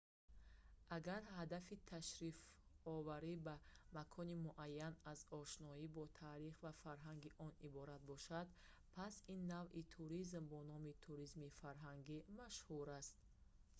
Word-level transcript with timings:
агар 0.97 1.21
ҳадафи 1.37 1.81
ташрифоварӣ 1.91 3.33
ба 3.45 3.55
макони 3.97 4.35
муайян 4.47 4.93
аз 5.13 5.19
ошноӣ 5.41 5.85
бо 5.95 6.03
таърих 6.21 6.55
ва 6.65 6.71
фарҳанги 6.83 7.35
он 7.45 7.51
иборат 7.67 8.01
бошад 8.11 8.47
пас 8.95 9.13
ин 9.33 9.41
навъи 9.53 9.83
туризм 9.95 10.43
бо 10.51 10.59
номи 10.71 10.91
туризми 11.05 11.49
фарҳангӣ 11.61 12.17
машҳур 12.39 12.87
аст 12.99 13.15